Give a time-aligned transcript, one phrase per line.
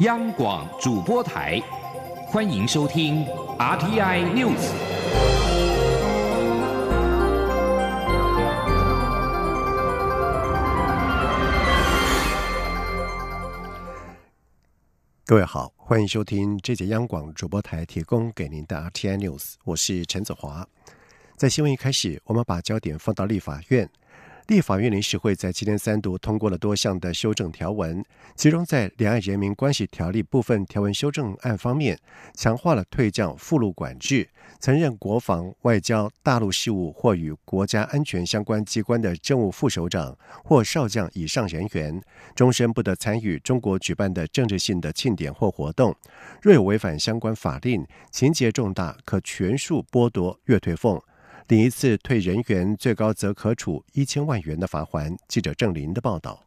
[0.00, 1.60] 央广主播台，
[2.28, 3.26] 欢迎收听
[3.58, 4.70] RTI News。
[15.26, 20.64] 各位好，欢迎收听这节央广主播台提供给您的 RTI News，我是陈子华。
[21.36, 23.90] 在新闻一开始，我们把焦点放到立法院。
[24.48, 28.02] 立法院临时会在今天三读通过了多项的修正条文，
[28.34, 31.98] 其中在《两岸人民关系条例》部分条文修正案方面，
[32.32, 34.26] 强化了退将附录管制，
[34.58, 42.02] 曾任国防、外交、大陆事务或与国家安全相关机关的政务副首长或少将以上人员，
[42.34, 45.94] 终身不得参与中国举办的政治性的庆典或活动。
[46.40, 50.98] 若有违反相关法令，情节重大，可全数剥夺月退俸。
[51.48, 55.16] 另一次退人员，最高则可处一千万元的罚款。
[55.26, 56.44] 记者郑林的报道。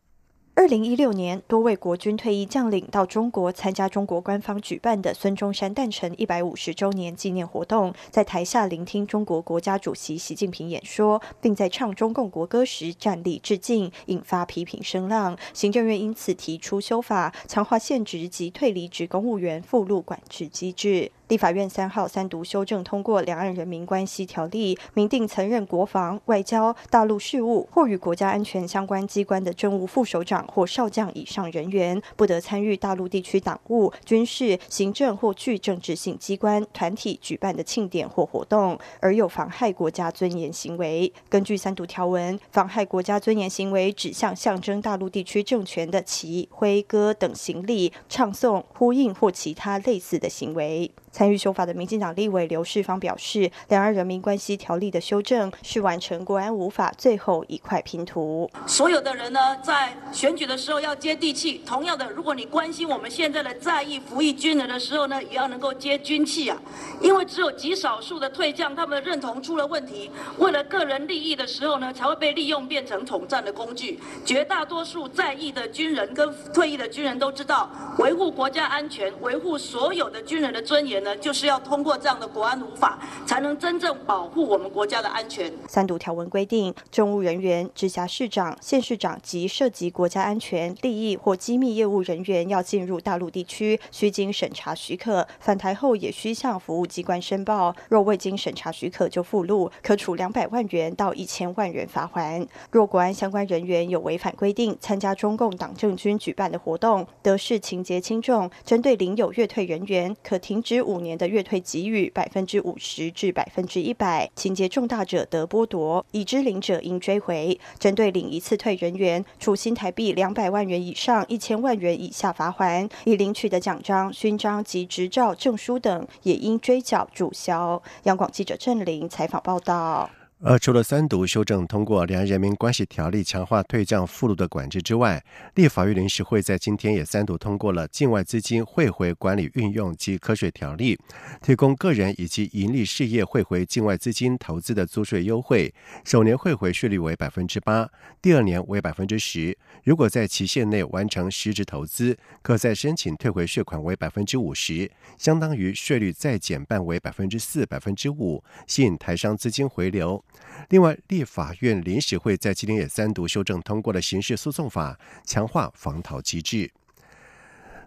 [0.53, 15.35] 二零一六年，多位国军退役将领到中国参加中国官方举办的孙中山诞辰一百五十周年纪念活动，在台下聆听中国国家主席习近平演说，并在唱中共国歌时站立致敬，引发批评声浪。
[15.51, 21.11] 行政院因此提出修法，强化现职及退离职公务员附录管制机制。
[21.31, 41.13] 立法院三号三读修正通过《两岸人民关系条例》，明定曾任国防、外交、大陆事务或与国家安全相关机关的政务副首长或少将以上人员，不得参与大陆地区党务、军事、行政或具政治性机关、团体举办的庆典或活动，而有妨害国家尊严行为。
[41.29, 50.91] 根据三读条文，妨害国家尊严行为指向象征大陆地区政权的旗、徽、歌等行李、唱诵、呼应或其他类似的行为。
[51.11, 58.49] 参与修法的民进党立委刘世芳表示，《两岸人民关系条例》的修正是完成国安无法最后一块拼图。
[58.65, 61.61] 所有的人呢，在选举的时候要接地气。
[61.65, 66.57] 同样的，如果你关心我们现在的在役服役军人的时候呢，也要能够接军气啊。
[67.01, 73.99] 因为只有极少数的退将，他们的认同出了问题，为了个人利益的时候呢，才会被利用变成统战的工具。
[74.23, 81.00] 绝大多数在役的军人跟退役的军人都知道，维护国家安全，维护所有的军人的尊严。
[81.19, 85.51] 就是要通过这样的国安法，才能真正保护我们国家的安全。
[85.67, 97.75] 三读条文规定，政务人员、直辖市长、县市长及涉及国家安全、利益或机密业务人员要进入大陆地区，需经审查许可，返台后也需向服务机关申报。
[97.89, 102.45] 若未经审查许可就附录，可处两百万元到一千万元罚款。
[102.71, 110.81] 若国安相关人员有违反规定，参加中共党政军举办的活动，得视情节轻重，针对领有越退人员，可停止。
[110.91, 117.57] 五年的月退给予百分之五十至百分之一百，情节重大者得剥夺，已知领者应追回。
[117.79, 127.81] 针对领一次退人员，处新台币两百万元以上一千万元以下罚款；已领取的奖章、勋章及执照、证书等，也应追缴注销。
[128.03, 130.09] 央广记者郑玲采访报道。
[130.43, 140.95] 而除了三读修正通过《两岸人民关系条例》强化退将附录的管制之外，立法院临时会在今天也三读通过了《境外资金汇回管理运用及科税条例》，
[141.43, 145.71] 提供个人以及盈利事业汇回境外资金投资的租税优惠，
[146.03, 147.87] 首年汇回税率为百分之八，
[148.19, 149.55] 第二年为百分之十。
[149.83, 154.89] 如果在期限内完成实质投资，可再申请退回税款为百分之五十，
[155.19, 160.23] 相当于税率再减半为百分之四、百分之五，吸引台商资金回流。
[160.69, 166.71] 另外，立法院临时会在今天也三读修正通过了刑事诉讼法，强化防逃机制。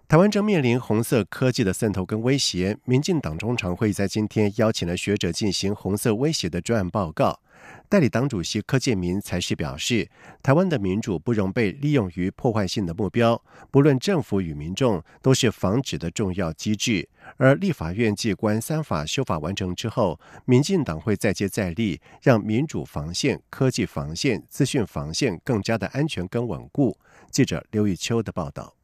[0.06, 7.40] 台湾正面临红色科技的渗透跟威胁，民进党中常会在今天邀请了学者进行红色威胁的专案报告。
[7.88, 10.08] 代理党主席柯建明才是表示，
[10.42, 17.08] 台湾的民主不容被利用于破坏性的目标，不论政府与民众都是防止的重要机制。
[17.36, 26.98] 而立法院机关三法修法完成之后，民进党会再接再厉，让民主防线、科技防线、资讯防线更加的安全跟稳固。
[27.30, 28.74] 记者刘玉秋的报道。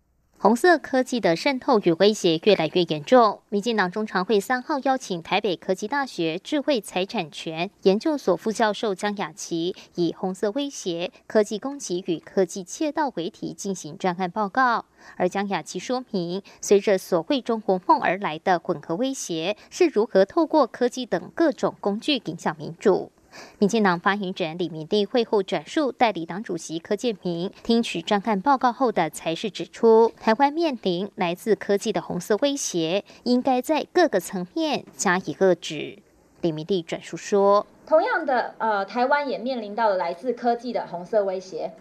[0.42, 3.42] 红色科技的渗透与威胁越来越严重。
[3.50, 14.86] 民进党中常会三号邀请台北科技大学智慧财产权研究所副教授江雅琪，以“红色威胁、科技攻击与科技窃盗”为题进行专案报告。
[15.16, 23.12] 而江雅琪说明，随着所谓中国梦而来的混合威胁，是如何透过科技等各种工具影响民主。
[23.58, 35.98] 民进党发言人李明帝会后转述代理党主席柯建明听取专案报告后的才是指出，台湾面临来自科技的红色威胁，应该在各个层面加以遏制。
[36.40, 41.72] 李明帝转述说，同样的，呃，台湾也面临到了来自科技的红色威胁，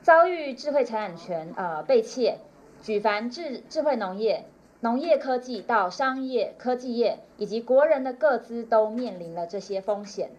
[0.00, 2.38] 遭遇智慧财产权呃被窃。
[2.82, 4.44] 举凡智智慧农业、
[4.80, 10.30] 农业科技到商业科技业，以及国人的各资，都面临了这些风险。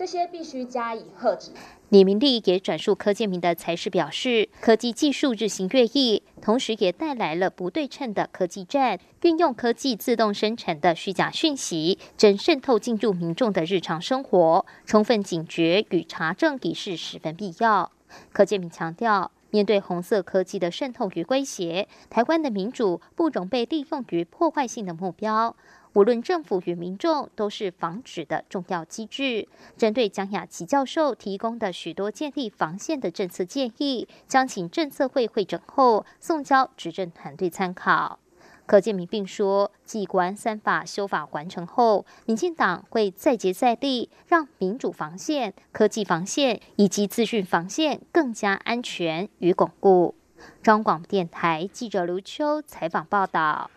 [0.00, 1.50] 这些必须加以遏止。
[1.90, 17.92] 李明利也转述柯建明的才是表示，科技技术日新月异，同时也带来了不对称的科技战，运用科技自动生成的虚假讯息，真渗透进入民众的日常生活，充分警觉与查证已是十分必要。
[18.32, 25.54] 柯建明强调，面对红色科技的渗透与威胁，台湾的民主不容被利用于破坏性的目标。
[25.92, 29.48] 无论政府与民众都是防止的重要机制。
[29.76, 38.18] 针对蒋雅琪教授提供的许多建立防线的政策建议，将请政策会会诊后送交执政团队参考。
[38.66, 50.14] 柯建明并说，继国安三法修法完成后，民进党会再接再厉，让民主防线、科技防线以及资讯防线更加安全与巩固。
[50.62, 53.68] 中广电台记者刘秋采访报道。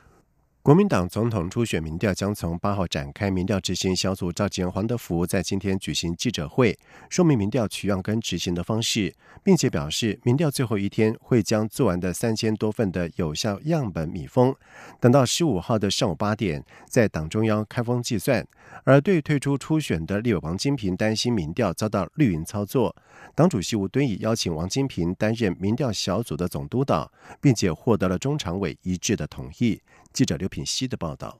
[0.63, 6.79] 国民党总统初选民调将从八号展开，民调执行小组召集人黄德福在今天举行记者会，
[7.09, 9.13] 说明民调取样跟执行的方式，
[9.43, 14.55] 并且表示，民调最后一天会将做完的三千多份的有效样本密封，
[15.01, 18.47] 等到十五号的上午八点，在党中央开封计算。
[18.85, 22.95] 而对退出初选的立委王金平担心民调遭到绿营操作，
[23.35, 27.11] 党主席吴敦义邀请王金平担任民调小组的总督导，
[27.41, 29.81] 并且获得了中常委一致的同意。
[30.13, 31.39] 记者刘品希的报道：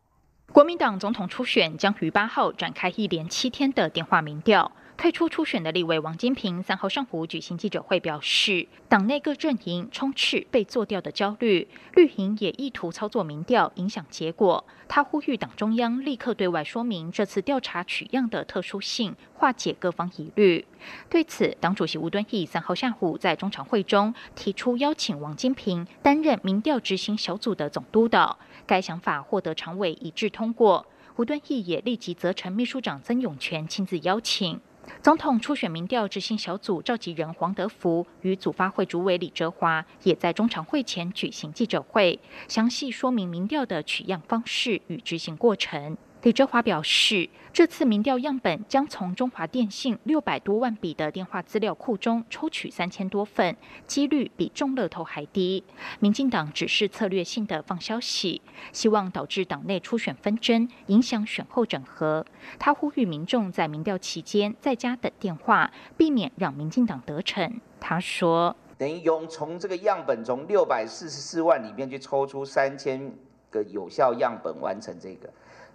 [0.52, 4.72] 国民党总统初选将于八号展开一连七天的电话民调。
[4.96, 14.64] 退出初选的立委王金平三号上午举行记者会，表示党内各阵营充斥被做掉的焦虑，绿营也意图操作民调影响结果。
[14.88, 20.64] 他呼吁党中央立刻对外说明这次调查取样的特殊性，化解各方疑虑。
[21.10, 30.86] 对此，党主席吴敦义三号下午在中常会中提出邀请王金平担任民调执行小组的总督导，该想法获得常委一致通过。
[31.16, 34.60] 吴敦义也立即责成秘书长曾永权亲自邀请。
[35.02, 45.96] 总统初选民调执行小组召集人黄德福与组发会主委李哲华也在中常会前举行记者会，详细说明民调的取样方式与执行过程。
[46.24, 55.66] 李哲华表示，这次民调样本将从中华电信六百多万笔的电话资料库中抽取三千多份，几率比中乐透还低。
[56.00, 58.42] 民进党只是策略性的放消息，
[58.72, 62.26] 希望导致党内初选纷争，影响选后整合。
[62.58, 67.60] 他呼吁民众在民调期间在家等电话，避免让民进党得逞。
[67.82, 73.12] 他说：“等于用从这个样本从六百四十四万里面去抽出三千
[73.50, 75.30] 个有效样本，完成这个。”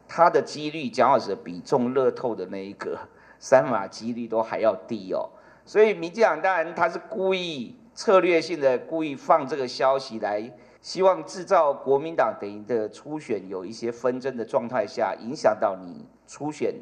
[0.09, 2.99] 它的几率，蒋老师比中乐透的那一个
[3.39, 5.29] 三码几率都还要低哦，
[5.65, 10.51] 所以民进党当然他是故意策略性的故意放这个消息来，
[10.81, 16.75] 希望制造国民党等于的初选有一些纷争的状态下，影响到你初选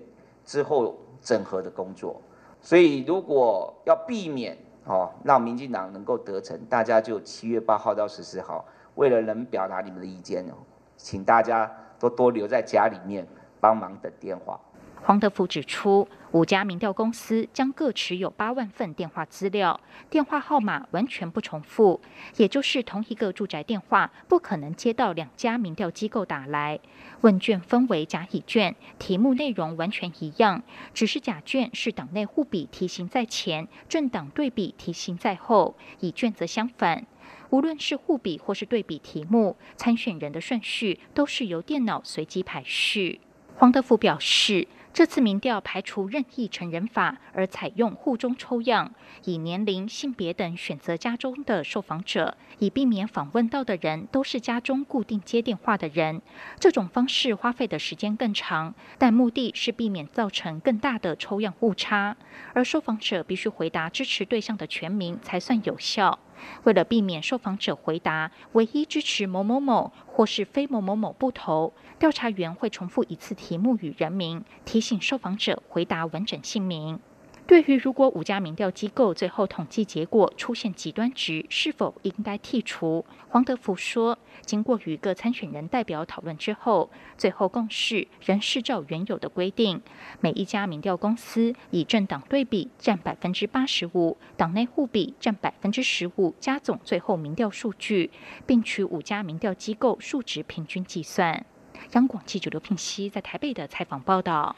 [0.44, 2.22] 之后整合的工作。
[2.62, 8.64] 所以如果要避免哦，让民进党能够得逞，大家就七月八号到十四号，
[8.94, 10.54] 为了能表达你们的意见哦，
[10.96, 11.70] 请大家。
[11.98, 13.26] 都多留在家里面
[13.60, 14.60] 帮忙等电话。
[15.02, 19.78] 黄德福指出，五家民调公司将各持有八万份电话资料，
[20.10, 22.00] 电话号码完全不重复，
[22.38, 26.80] 也就是同一个住宅电话不可能接到两家民调机构打来。
[27.20, 37.06] 问卷分为甲乙卷，题目内容完全一样，只是甲卷是党内互比题型在前，政党对比题型在后，乙卷则相反。
[37.50, 43.20] 无论是互比或是对比题目，参选人的顺序都是由电脑随机排序。
[43.56, 44.68] 黄德福表示。
[44.96, 48.94] 这次民调排除任意成人法，而采用户中抽样，
[49.26, 56.22] 以年龄、性别等选择家中的受访者，以避免访问到的人都是家中固定接电话的人。
[56.58, 62.16] 这种方式花费的时间更长，但目的是避免造成更大的抽样误差。
[62.54, 66.18] 而受访者必须回答支持对象的全名才算有效。
[66.64, 76.98] 为了避免受访者回答唯一支持某某某或是非某某某不投，调查员会重复一次题目与人名，提醒受访者回答完整姓名。
[77.46, 83.04] 对于如果五家民调机构最后统计结果出现极端值，是否应该剔除？
[83.28, 89.80] 黄德福说，经过与各参选人代表讨论之后，最后共识仍是照原有的规定，
[90.20, 98.10] 每一家民调公司以政党对比占百分之八十五，党内互比占百分之十五，加总最后民调数据，
[98.44, 101.46] 并取五家民调机构数值平均计算。
[101.92, 104.56] 央广记者刘聘熙在台北的采访报道。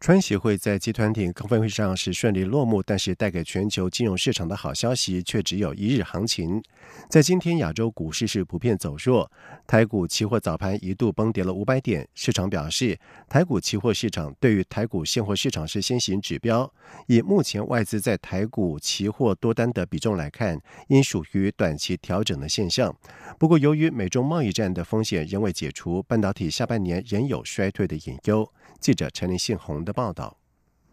[0.00, 6.62] 川协会在集团体高峰会上是顺利落幕，但是带给全球金融市场的好消息却只有一日行情。
[7.08, 9.30] 在今天亚洲股市是普遍走弱，
[9.66, 12.06] 台股期货早盘一度崩跌了五百点。
[12.14, 12.98] 市场表示，
[13.30, 16.70] 台股期货市场对于台股现货市场是先行指标。
[17.06, 22.94] 以目前外资在台股期货多单的比重来看，应属于短期调整的现象。
[23.38, 28.46] 不过，由于美中贸易战的风险仍未解除，半导体下半年仍有衰退的隐忧。
[28.80, 30.38] 记者陈林信洪的报道。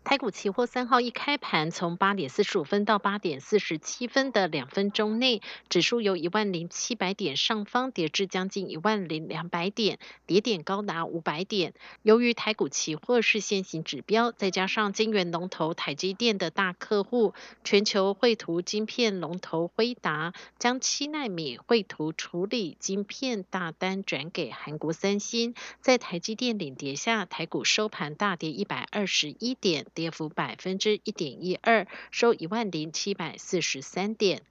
[0.03, 11.74] 台股期货三号一开盘，从八点四十五分到八点四十七分的两分钟内，指数由一万零七百点上方跌至将近一万零两百点，跌点高达五百点。
[12.01, 29.86] 由于台股期货是现行指标，再加上晶圆龙头台积电的大客户全球绘图晶片龙头辉达，将七纳米绘图处理晶片大单转给韩国三星，在台积电领跌下，台股收盘大跌一百二十一点。
[29.93, 34.41] 跌幅百分之一点一二，收一万零七百四十三点。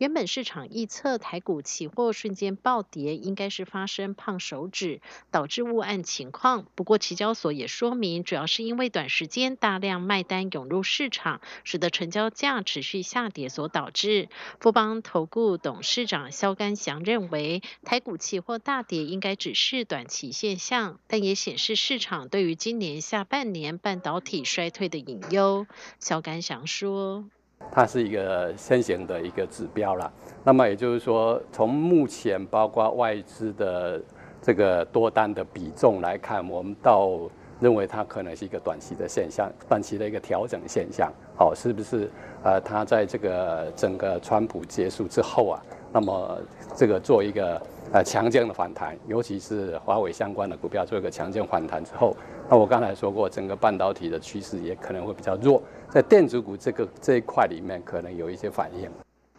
[0.00, 6.64] 原本市场预测台股期货瞬间暴跌，应该是发生胖手指导致误按情况。
[6.74, 14.30] 不过期交所也说明，主要是因为短时间大量卖单涌入市场，使得成交价持续下跌所导致。
[14.58, 25.66] 富邦投顾董事长肖干祥认为，台股期货大跌应该只是短期现象，但也显示市场对于今年下半年半导体衰退的隐忧。
[25.98, 27.26] 肖干祥说。
[27.70, 30.12] 它是一个先行的一个指标了。
[30.42, 34.00] 那么也就是说，从目前包括外资的
[34.42, 37.18] 这个多单的比重来看，我们倒
[37.60, 41.12] 认为它可能是一个短期的现象，短期的一个调整现象。
[41.36, 42.10] 好，是不是？
[42.42, 45.62] 呃，它在这个整个川普结束之后啊，
[45.92, 46.38] 那么
[46.74, 47.60] 这个做一个
[47.92, 52.16] 呃强劲的反弹，尤其是华为相关的股票做一个强劲反弹之后，
[52.48, 55.62] 那我刚才说过，整个半导体的趋势也可能会比较弱。
[55.90, 58.88] 在电子股这个这一块里面，可能有一些反应。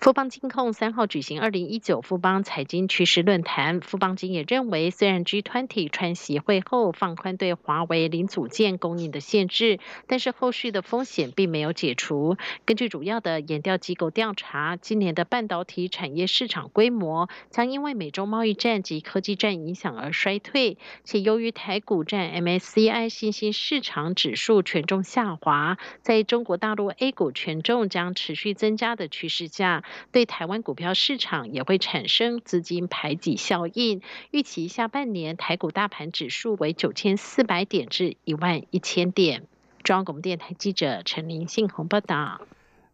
[0.01, 9.77] 富邦金控三号举行二零一九富邦财经趋势论坛，富邦金也认为，虽然 G20 川协会后放宽对华为零组件供应的限制，
[10.07, 12.35] 但是后续的风险并没有解除。
[12.65, 29.83] 根据主要的研调机构调查，今年的半导体产业市场规模将因为美中贸易战及科技战影响而衰退，且由于台股占 MSCI 新兴市场指数权重下滑，在中国大陆 A 股权重将持续增加的趋势下。
[30.11, 39.47] 对台湾股票市场也会产生资金排挤效应，预期下半年台股大盘指数为九千四百点至一万一千点。
[39.83, 42.41] 中央广播电台记者陈林信宏报道。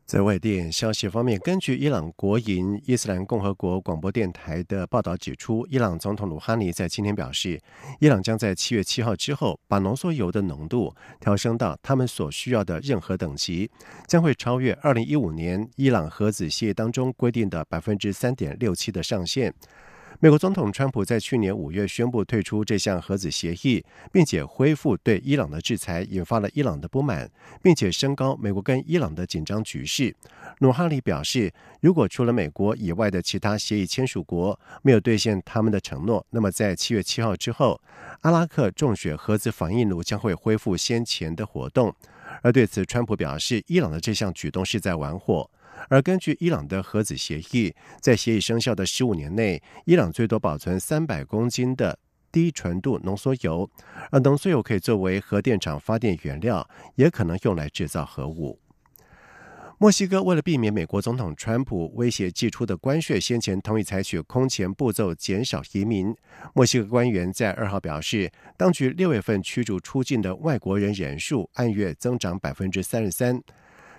[0.08, 7.60] 在外电消息方面，根据伊朗国营伊斯兰共和国广播电台的报道指出，伊朗总统鲁哈尼在今天表示，
[8.00, 13.70] 伊朗将在七月七号之后把浓缩铀的浓度调升到他们所需要的任何等级，
[14.08, 19.54] 将会超越二零一五年伊朗核子协议当中规定的百分之三点六七的上限。
[20.20, 27.30] 美国总统川普在去年五月宣布退出这项核子协议，并且恢复对伊朗的制裁，引发了伊朗的不满，
[27.62, 30.16] 并且升高美国跟伊朗的紧张局势。
[30.60, 37.80] 努哈里表示，如果除了美国以外的其他协议签署国没有兑现他们的承诺，那么在七月七号之后，
[38.22, 41.94] 阿拉克重雪核子反应炉将会恢复先前的活动。
[42.42, 45.50] 而对此，川普表示，伊朗的这项举动是在玩火。
[45.90, 51.98] 而根据伊朗的核子协议，在协议生效的十五年内，伊朗最多保存三百公斤的
[52.32, 53.70] 低纯度浓缩铀，
[54.12, 58.60] 而浓缩铀可以作为核电厂发电原料，也可能用来制造核武。
[59.80, 66.16] 墨西哥为了避免美国总统川普威胁寄出的关税，先前同意采取空前步骤减少移民。
[66.56, 73.40] 墨西哥官员在二号表示，当局六月份驱逐出境的外国人人数按月增长百分之三十三。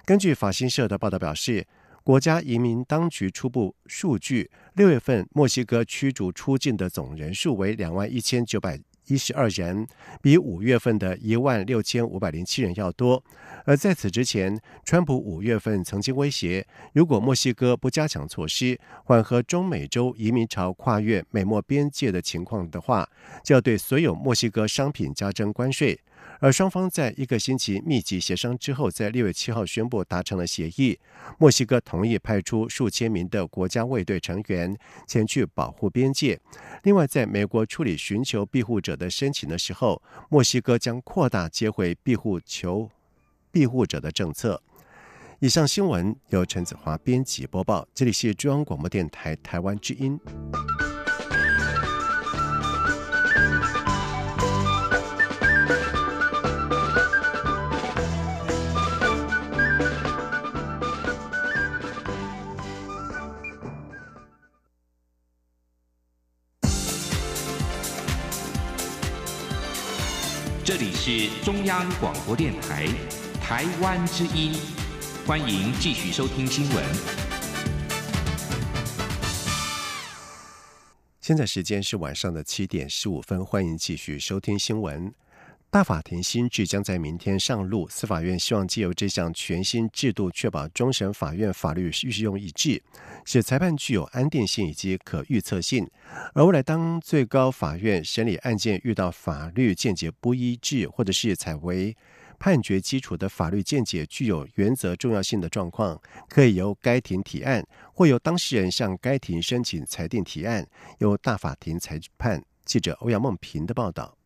[0.09, 1.67] 根据法新社的报道表示，
[2.03, 9.87] 国家移民当局初步数据，六月份墨西哥驱逐出境的总人数为两万一千九百一十二人，
[10.23, 13.23] 比五月份的一万六千五百零七人要多。
[13.67, 23.07] 而在此之前，川普五月份曾经威胁，如果墨西哥不加强措施，缓和中美洲移民潮跨越美墨边界的情况的话，
[23.45, 26.01] 就要对所有墨西哥商品加征关税。
[26.41, 30.99] 而双方在一个星期密集协商之后，在六月七号宣布达成了协议。
[31.39, 36.39] 墨西哥同意派出数千名的国家卫队成员前去保护边界。
[36.85, 42.89] 另外，在美国处理寻求庇护者的申请的时候，墨西哥将扩大接回庇护求
[43.51, 44.63] 庇护者的政策。
[45.41, 50.19] 以上新闻由陈子华编辑播报，这里是中央广播电台台湾之音。
[70.69, 72.87] 这里是中央广播电台
[73.41, 74.53] 台湾之音，
[75.27, 76.85] 欢迎继续收听新闻。
[81.23, 85.11] 现在时间是晚上的七点十五分，欢迎继续收听新闻。
[85.71, 92.83] 大法庭新制将在明天上路，司法院希望借由这项全新制度，确保终审法院法律适用一致，
[93.31, 95.87] 使裁判具有安定性以及可预测性。
[96.33, 101.95] 而未来当最高法院审理案件遇到法律见解不一致，或者是采为
[102.39, 110.67] 判决基础的法律见解具有原则重要性的状况，可以由该庭提案，或由当事人向该庭申请裁定提案，
[111.01, 112.43] 由大法庭裁判。
[112.65, 114.18] 记者欧阳梦平的报道。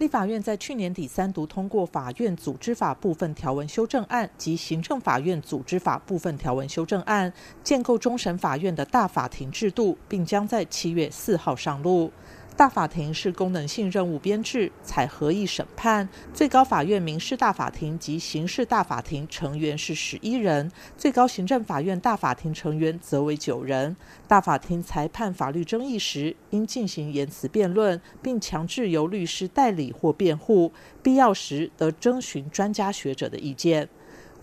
[0.00, 7.30] 立法院在去年底三读通过法院组织法部分条文修正案及行政法院组织法部分条文修正案，
[7.62, 12.10] 建构终审法院的大法庭制度，并将在七月四号上路。
[12.56, 16.06] 大法庭是功能性任务编制，采合议审判。
[16.34, 23.96] 最高法院民事大法庭及刑事大法庭成员是十一人，最高行政法院大法庭成员则为九人。
[24.28, 30.70] 大法庭裁判法律争议时，应进行言辞辩论，并强制由律师代理或辩护，
[31.02, 33.88] 必要时得征询专家学者的意见。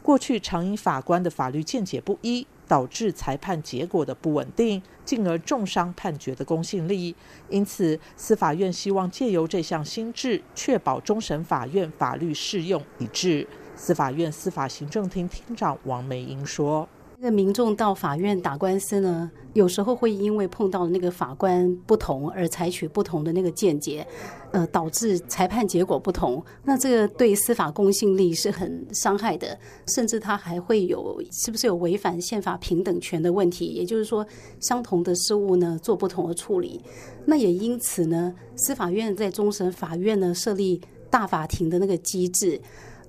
[0.02, 2.48] 过去常因法官的法律见解不一。
[2.68, 7.16] 导致裁判结果的不稳定，进而重伤判决的公信力。
[7.50, 13.48] 因此，司法院希望借由这项新制，确保终审法院法律适用一致。
[13.76, 16.90] 司法院司法行政厅厅长王梅英说。
[17.20, 24.06] 那个民众到法院打官司呢，有时候会因为碰到那个法官不同而采取不同的那个见解，
[24.52, 26.44] 呃，导致裁判结果不同。
[26.64, 29.58] 那这个对司法公信力是很伤害的，
[29.88, 33.66] 甚至他还会有是不是有违反宪法平等权的问题？
[33.66, 34.24] 也就是说，
[34.60, 36.80] 相同的事物呢做不同的处理。
[37.26, 40.80] 那也因此呢，司法院在终审法院呢设立
[41.10, 42.62] 大法庭的那个机制。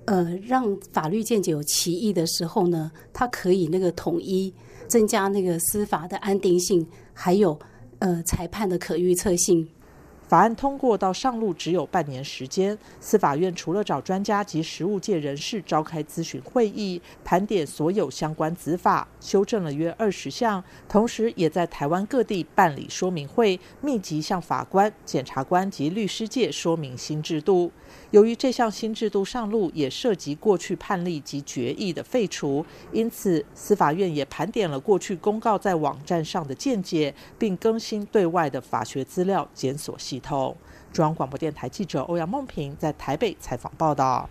[0.09, 4.51] 呃，让法律见解有歧义的时候呢，它可以那个统一，
[4.87, 7.55] 增加那个司法的安定性，还有
[7.99, 9.69] 呃裁判的可预测性。
[10.29, 27.71] 法案通过到上路只有半年时间，司法院除了找专家及实务界人士召开咨询会议，盘点所有相关子法，修正了约二十项，同时也在台湾各地办理说明会，密集向法官、检察官及律师界说明新制度。
[28.11, 40.55] 由于这项新制度上路，也涉及过去判例及决议的废除，因此司法院也盘点了过去公告在网站上的见解，并更新对外的法学资料检索系头。
[40.91, 44.29] 中央广播电台记者欧阳梦平在台北采访报道。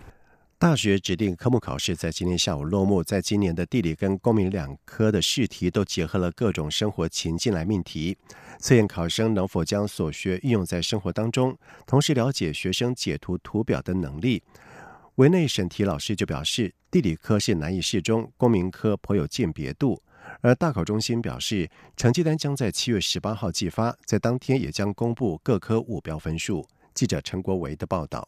[0.57, 8.17] 大学指定科目考试在今天下午落幕，在今年的地理跟公民两科的试题都结合了各种生活情境来命题。
[8.59, 14.43] 测验考生能否将所学运用在生活当中，同时了解学生解图图表的能力。
[15.15, 20.01] 维内审题老师就表示，地理科是难以适中，公民科颇有鉴别度。
[20.41, 26.65] 而大考中心表示，成绩单将在七月十八号寄发，在当天也将公布各科目标分数。
[26.93, 28.27] 记者陈国维的报道。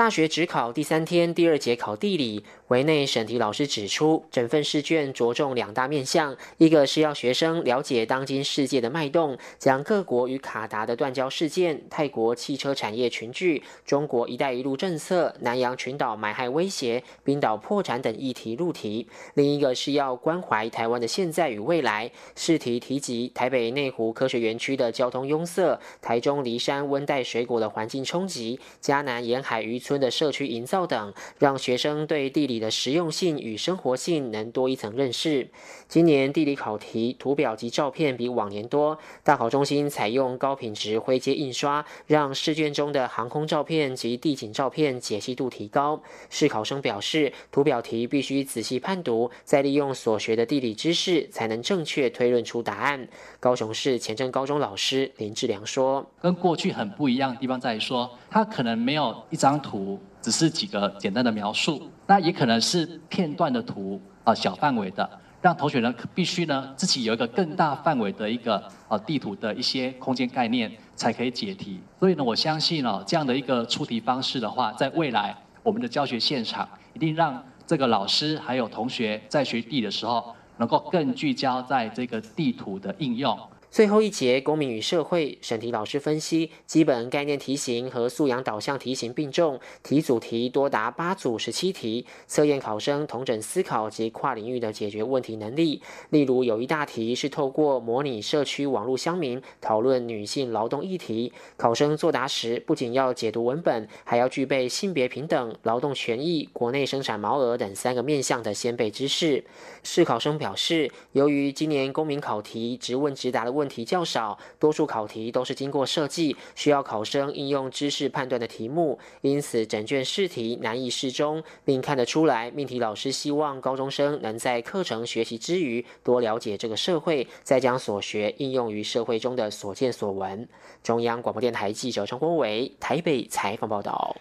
[0.00, 2.42] 大学只考第三天，第二节考地理。
[2.68, 22.10] 维内审题老师指出，整份试卷着重两大面向：一个是要学生了解当今世界的脉动，将各国与卡达的断交事件、泰国汽车产业群聚、中国“一带一路”政策、南洋群岛买害威胁、冰岛破产等议题入题；另一个是要关怀台湾的现在与未来。
[22.36, 32.60] 试题提及台北内湖科学园区的交通拥塞、台中梨山温带水果的环境冲击、嘉南沿海渔村村的社区营造等，让学生对地理。
[32.60, 35.48] 的实用性与生活性能多一层认识。
[35.88, 46.02] 今年地理考题图表及照片比往年多，大考中心采用高品质灰阶印刷，让试卷中的航空照片及地景照片解析度提高。
[46.28, 53.08] 试考生表示，图表题必须仔细判读，再利用所学的地理知识，才能正确推论出答案。
[53.40, 65.08] 高雄市前镇高中老师林志良说：“跟过去很不一样的地方在于说，他可能没有一张图。”图只是几个简单的描述，那也可能是片段的图啊，小范围的，
[65.40, 71.80] 让同学呢必须呢自己有一个更大范围的一个啊地图的一些空间概念，才可以解题。
[71.98, 83.38] 所以呢，我相信哦，这样的一个出题方式的话，在未来我们的教学现场，一定让这个老师还有同学在学地的时候，能够更聚焦在这个地图的应用。
[83.70, 95.80] 最后一节公民与社会，审题老师分析基本概念题型和素养导向题型并重，题组题多达八组十七题，测验考生同整思考及跨领域的解决问题能力。
[96.08, 109.44] 例如有一大题是透过模拟社区网络乡民讨论女性劳动议题，考生作答时不仅要解读文本，还要具备性别平等、劳动权益、国内生产毛额等三个面向的先辈知识。
[109.84, 130.48] 试考生表示，由于今年公民考题直问直答的问问题较少，多数考题都是经过设计，需要考生应用知识判断的题目，因此整卷试题难易适中，并看得出来命题老师希望高中生能在课程学习之余，多了解这个社会，再将所学应用于社会中的所见所闻。
[130.82, 134.16] 中央广播电台记者陈国伟台北采访报道。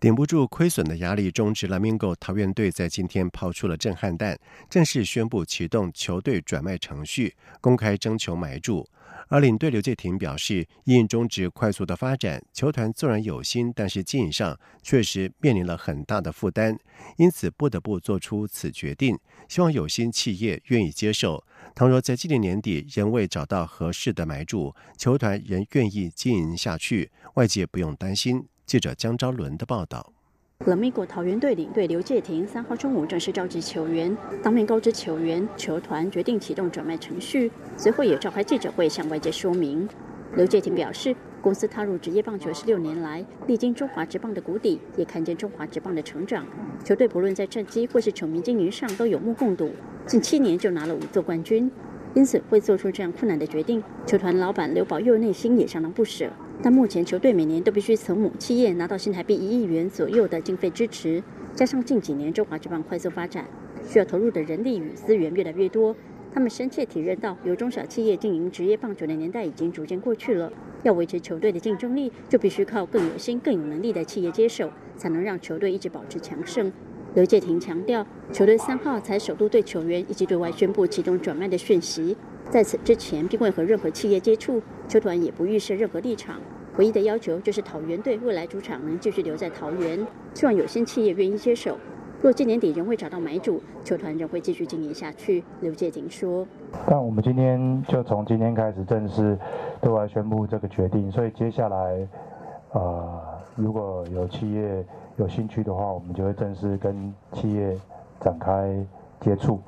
[0.00, 4.38] 顶不住亏损的压力，中职 Lamingo 桃园队在今天抛出了震撼弹，
[4.70, 8.88] 正式宣布启动球队转卖程序，公开征求买主。
[9.28, 16.78] 而领队刘介廷表示，因中职快速的发展，球团纵然有心，但是经营上确实面临了很大的负担，
[17.18, 19.18] 因此不得不做出此决定。
[19.50, 21.44] 希望有心企业愿意接受。
[21.74, 28.46] 倘若在今年年底仍未找到合适的买主，球团仍愿意经营下去，外界不用担心。
[28.70, 30.12] 记者江昭伦的报道。
[30.64, 37.50] 冷米果桃园队领队刘介廷三号中午正式召集球员，当面告知球员，球团决定启动转卖程序。
[37.76, 39.88] 随后也召开记者会向外界说明。
[40.36, 46.46] 刘介廷表示，公司踏入职业棒球十六年来，历经中华职棒的谷底，也看见中华职棒的成长。
[46.84, 49.72] 球队不论在战绩或是球迷经营上都有目共睹，
[50.06, 51.68] 近七年就拿了五座冠军，
[52.14, 53.82] 因此会做出这样困难的决定。
[54.06, 56.30] 球团老板刘宝佑内心也相当不舍。
[56.62, 61.22] 但目前球队每年都必须从母企业拿到新台币一亿元左右的经费支持，
[61.54, 63.46] 加上近几年中华职棒快速发展，
[63.86, 65.96] 需要投入的人力与资源越来越多，
[66.34, 70.52] 他们深切体认到，由中小企业经营职业棒球的年代已经逐渐过去了。
[70.82, 76.70] 要维持球队的竞争力，就必须靠更有心、更有能力的企业接手，才能让球队一直保持强盛。
[77.12, 82.16] 刘介廷强调，球队三号才首度对球员以及对外宣布启动转卖的讯息。
[82.48, 86.36] 在此之前，并未和任何企业接触，球团也不预设任何立场。
[86.76, 91.76] 唯一的要求就是桃园队未来主场能继续留在桃园，希望有些企业愿意接手。
[92.22, 95.42] 若今年底仍未找到买主，球团仍会继续经营下去。
[95.62, 96.46] 刘介廷说
[96.86, 99.36] ：“但我们今天就从今天开始正式
[99.80, 102.08] 对外宣布这个决定，所以接下来，
[102.72, 103.20] 呃，
[103.56, 104.84] 如果有企业
[105.20, 107.76] 有兴趣的话，我们就会正式跟企业
[108.18, 108.74] 展开
[109.20, 109.60] 接触。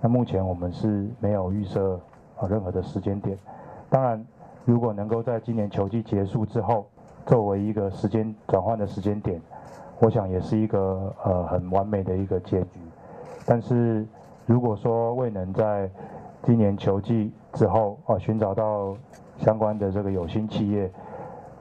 [0.00, 2.00] 那目前我们是没有预设。”
[2.38, 3.34] 啊，任何的时间点，
[3.88, 4.22] 当然，
[4.66, 6.84] 如果能够在今年球季结束之后，
[7.24, 9.40] 作为一个时间转换的时间点，
[10.00, 12.78] 我想也是一个呃很完美的一个结局。
[13.46, 14.06] 但是，
[14.44, 15.88] 如果说未能在
[16.42, 18.94] 今年球季之后啊寻找到
[19.38, 20.92] 相关的这个有心企业，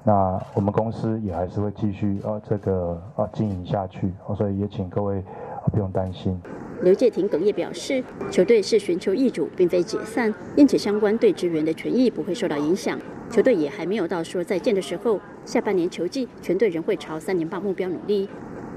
[0.05, 4.13] 那我们公司也还是会继续啊这个啊经营下去。
[4.37, 5.23] 所以也请各位
[5.71, 6.39] 不用担心。
[6.83, 12.99] 刘介廷哽咽表示，球队是寻求易主，并非解散，因此相关队职员的权益不会受到影响。
[13.31, 15.19] 球队也还没有到说再见的时候。
[15.45, 18.27] 下半年球季，全队仍会朝三年八目标努力。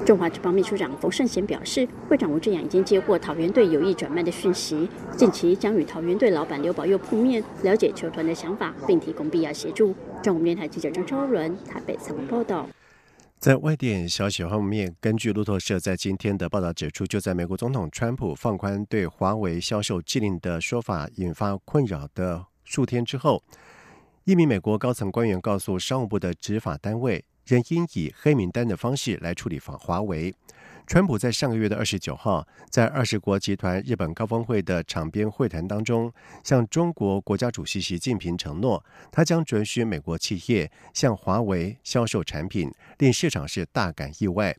[0.05, 9.95] 中华职棒秘书长冯胜贤表示，会长吴志阳已经接获桃园队有意转卖的讯息，近期将与桃园队老板刘宝佑碰面，了解球团的想法，并提供必要协助。
[10.23, 12.67] 中国电台记者张超伦台北采访报道。
[13.39, 23.43] 在外电消息方面，根据路透社在今天的报道指出，就在美国总统川普放宽对华为销售禁令的说法引发困扰的数天之后，
[24.25, 30.35] 一名美国高层官员告诉商务部的执法单位，仍应以黑名单的方式来处理华华为。
[30.87, 36.11] 川普在上个月的二十九号，在二十国集团日本高峰会的场边会谈当中，
[36.43, 38.83] 向中国国家主席习近平承诺，
[39.13, 44.55] 他将准许美国企业向华为销售产品，令市场是大感意外。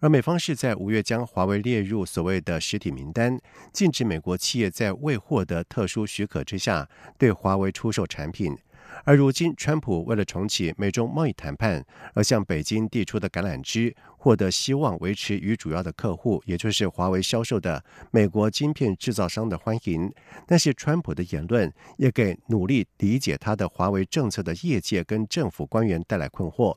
[0.00, 3.38] 而美方是在五月将华为列入所谓的实体名单，
[3.70, 8.56] 禁止美国企业在未获得特殊许可之下对华为出售产品。
[9.02, 20.12] 而如今，川普为了重启美中贸易谈判，而向北京递出的橄榄枝，获得希望维持与主要的客户，也就是华为销售的美国晶片制造商的欢迎。
[20.46, 26.76] 但是，川普的言论也给努力理解他的华为政策的业界跟政府官员带来困惑。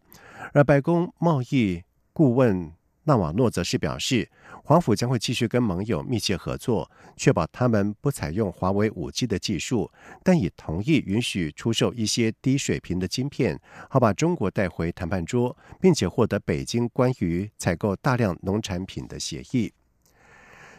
[0.53, 2.76] 而白宫贸易顾问。
[3.07, 4.29] 纳瓦诺则是表示，
[4.65, 9.89] 华府将会继续跟盟友密切合作，确保他们不采用华为五 G 的技术，
[10.23, 13.57] 但也同意允许出售一些低水平的晶片，
[13.89, 19.71] 好把中国带回谈判桌，并且获得北京关于采购大量农产品的协议。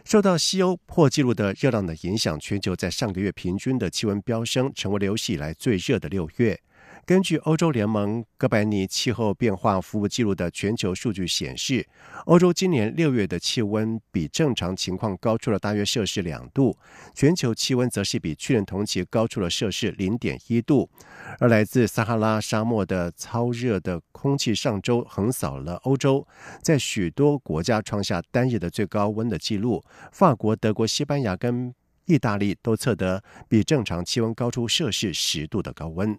[0.05, 6.61] 受到西欧破纪录的热浪的影响，全球在上个月平均的气温飙升，成为了有史以来最热的六月。
[7.07, 11.87] 根据欧洲联盟哥白尼气候变化服务记录的全球数据显示，
[12.27, 16.77] 欧洲今年六月的气温比正常情况高出了大约摄氏两度，
[17.15, 20.91] 全球气温则是比去年同期高出了摄氏零点一度。
[21.39, 26.27] 而来自撒哈拉沙漠的超热的空气上周横扫了欧洲，
[26.63, 29.83] 在许多国家创下单日的最高温的记录，
[30.13, 36.19] 法国、德国、西班牙跟意大利都测得比正常气温高出摄氏十度的高温。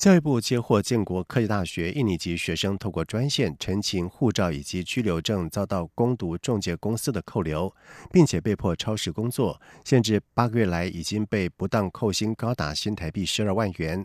[0.00, 7.70] 教育部接获建国科技大学印尼籍学生透过专线陈情护照以及居留证遭到攻读中介公司的扣留，
[8.10, 14.02] 并且被迫超时工作，甚至八个月来已经被不当扣薪高达新台币十二万元。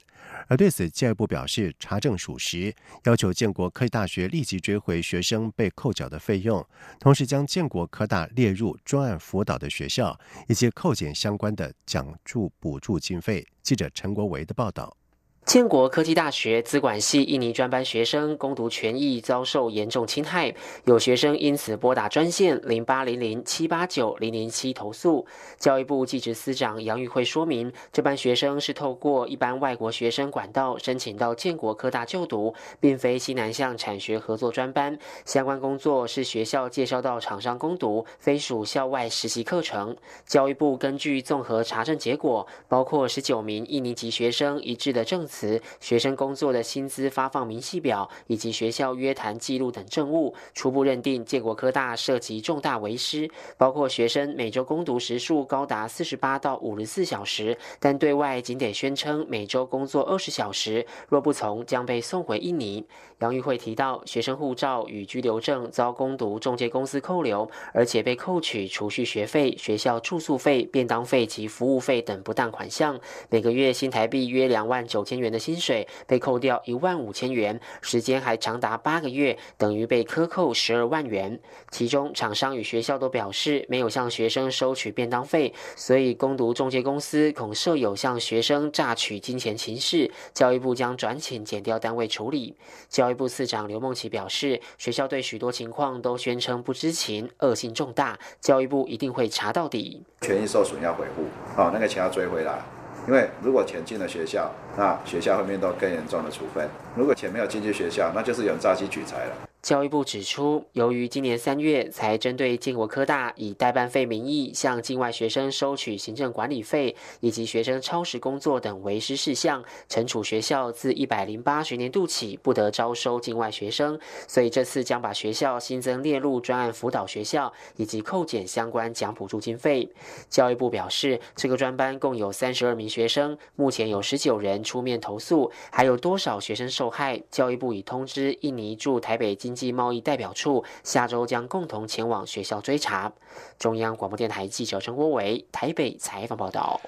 [0.49, 6.61] 而对此，教育部表示查证属实，要求建国科技大学立即追回学生被扣缴的费用，
[6.99, 13.47] 同时将建国科大列入专案辅导的学校，以及扣减相关的奖助补助经费。
[13.63, 14.97] 记者陈国维的报道。
[15.45, 20.51] 建国科技大学资管系印尼专班学生攻读权益遭受严重侵害，
[20.85, 25.23] 有学生因此拨打专线零八零零七八九零零七投诉。
[25.59, 34.97] 教育部技职司长杨玉慧说明，这班学生是透过一般外国学生管道申请到建国科大就读，并非西南向产学合作专班。
[35.25, 39.95] 相关工作是学校介绍到厂商攻读，非属校外实习课程。
[40.25, 45.61] 教育部根据综合查证结果，包括十九名印尼籍学生一致的证词。
[45.81, 62.85] 学生工作的薪资发放明细表以及学校约谈记录等证物，初步认定建国科大涉及重大违失，包括学生每周攻读时数高达四十八到五十四小时，但对外仅得宣称每周工作二十小时，若不从将被送回印尼。
[63.19, 81.39] 杨玉慧提到，学生护照与居留证遭攻读中介公司扣留，而且被扣取储蓄学费、学校住宿费、便当费及服务费等不当款项，每个月新台币约两万九千元的薪水被扣掉一万五千元，时间还长达八个月，等于被克扣十二万元。
[81.71, 92.55] 其中，厂商与学校都表示没有向学生收取便当费，所以攻读中介公司恐设有向学生榨取金钱情事，教育部将转请减调单位处理。
[92.89, 100.03] 教育部次长刘梦琪表示，学校对许多情况都宣称不知情，恶性重大，教育部一定会查到底。
[100.21, 101.23] 权益受损要回复，
[101.55, 102.63] 好，那个钱要追回来，
[103.07, 106.65] 因为如果钱进了学校，那学校会面对更严重的处分；
[106.95, 109.44] 如果钱没有进去学校，那就是有人诈欺取财了。
[109.65, 129.89] 教育部指出，由于今年三月才针对建国科大以代办费名义向境外学生收取行政管理费，以及学生超时工作等违师事项，惩处学校自一百零八学年度起不得招收境外学生，所以这次将把学校新增列入专案辅导学校，以及扣减相关奖补助经费。
[130.29, 137.19] 教育部表示，这个专班共有三十二名学生，目前有十九人出面投诉，还有多少学生受害？
[137.31, 143.13] 教育部已通知印尼驻台北经经济贸易代表处下周将共同前往学校追查。
[143.57, 146.81] 中央广播电台记者陈国伟台北采访报道。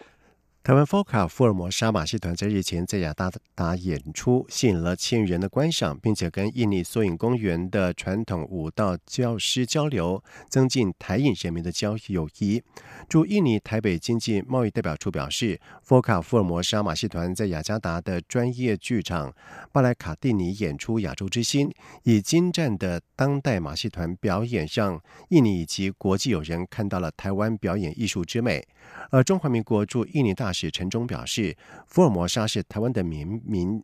[0.68, 12.62] 台湾 FOCA 福尔摩沙马戏团在日前在雅加达演出，吸引了千余人的观赏，并且跟印尼缩影公园的传统舞蹈教师交流，增进台印人民的交友谊。
[13.08, 19.34] 驻印尼台北经济贸易代表处表示，FOCA 福尔摩沙马戏团在雅加达的专业剧场
[19.72, 21.70] 巴莱卡蒂尼演出《亚洲之心》，
[22.04, 28.68] 以精湛的当代马戏团表演，让印尼以及国际友人看到了台湾表演艺术之美。
[29.12, 33.84] 而中华民国驻印尼大使使陈忠表示，福尔摩沙是台湾的民民，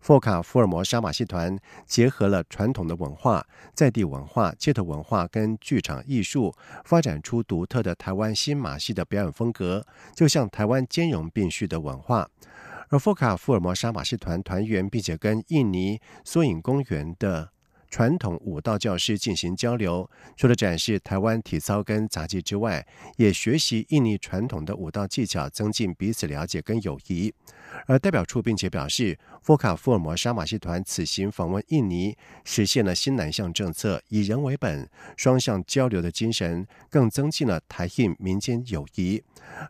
[0.00, 12.28] 福卡福尔摩沙马戏团结合了传统的文化、在地文化、街头文化跟剧场艺术，发展出独特的台湾新马戏的表演风格，就像台湾兼容并蓄的文化。
[12.90, 17.53] 而福卡福尔摩沙马戏团团员，并且跟印尼缩影公园的。
[17.94, 22.84] 传统舞蹈教师进行交流，除了展示台湾体操跟杂技之外，
[23.18, 27.32] 也学习印尼传统的舞蹈技巧，增进彼此了解跟友谊。
[27.86, 39.22] 而代表处并且表示，福卡福尔摩沙马戏团此行访问印尼，实现了新南向政策以人为本、双向交流的精神，更增进了台印民间友谊。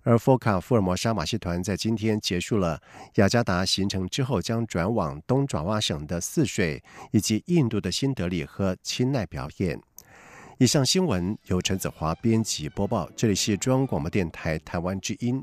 [0.02, 2.80] 而福卡福尔摩沙马戏团在今天结束了
[3.16, 9.78] 雅加达行程之后，将转往东爪哇省的泗水以及印度的新德里和钦奈表演。
[10.58, 15.42] 以上新闻由陈子华编辑播报，这里是中央广播电台台湾之音。